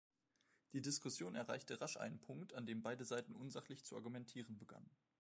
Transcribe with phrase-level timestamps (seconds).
[0.73, 4.89] Die Diskussion erreichte rasch einen Punkt, an dem beide Seiten unsachlich zu argumentieren begannen.